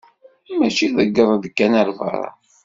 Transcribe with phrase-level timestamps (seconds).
[0.57, 2.29] mačči ḍegger-d kan ar berra.